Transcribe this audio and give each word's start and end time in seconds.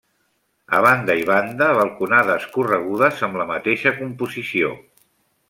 A 0.77 0.77
banda 0.85 1.15
i 1.19 1.25
banda 1.31 1.67
balconades 1.79 2.47
corregudes 2.57 3.23
amb 3.29 3.39
la 3.43 3.49
mateixa 3.53 3.95
composició. 4.01 4.75